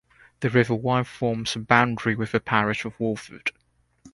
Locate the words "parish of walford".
2.39-3.51